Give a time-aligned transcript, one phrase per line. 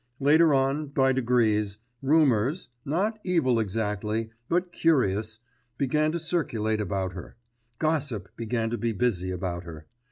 [0.19, 5.37] Later on, by degrees, rumours not evil exactly, but curious
[5.77, 7.35] began to circulate about her;
[7.77, 9.85] gossip began to be busy about her.